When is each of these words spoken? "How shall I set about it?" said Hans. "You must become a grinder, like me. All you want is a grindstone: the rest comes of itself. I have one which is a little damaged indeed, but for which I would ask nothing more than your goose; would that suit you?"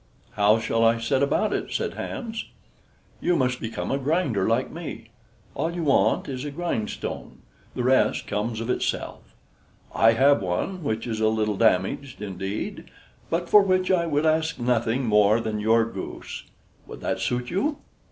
"How 0.31 0.57
shall 0.57 0.83
I 0.83 0.97
set 0.97 1.21
about 1.21 1.53
it?" 1.53 1.71
said 1.71 1.93
Hans. 1.93 2.45
"You 3.19 3.35
must 3.35 3.59
become 3.61 3.91
a 3.91 3.99
grinder, 3.99 4.47
like 4.47 4.71
me. 4.71 5.09
All 5.53 5.71
you 5.71 5.83
want 5.83 6.27
is 6.27 6.43
a 6.43 6.49
grindstone: 6.49 7.43
the 7.75 7.83
rest 7.83 8.25
comes 8.25 8.59
of 8.61 8.67
itself. 8.71 9.35
I 9.93 10.13
have 10.13 10.41
one 10.41 10.83
which 10.83 11.05
is 11.05 11.21
a 11.21 11.27
little 11.27 11.55
damaged 11.55 12.19
indeed, 12.19 12.85
but 13.29 13.47
for 13.47 13.61
which 13.61 13.91
I 13.91 14.07
would 14.07 14.25
ask 14.25 14.57
nothing 14.57 15.05
more 15.05 15.39
than 15.39 15.59
your 15.59 15.85
goose; 15.85 16.45
would 16.87 17.01
that 17.01 17.19
suit 17.19 17.51
you?" 17.51 17.77